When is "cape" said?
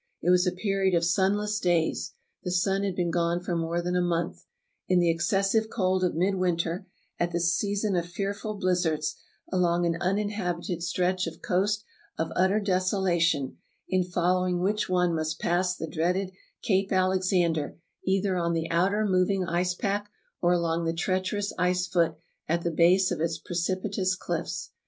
16.63-16.91